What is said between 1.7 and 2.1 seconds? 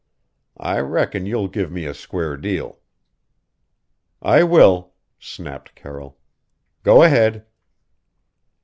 me a